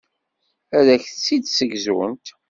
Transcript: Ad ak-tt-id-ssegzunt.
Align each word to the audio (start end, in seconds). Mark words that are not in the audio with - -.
Ad 0.77 0.87
ak-tt-id-ssegzunt. 0.95 2.25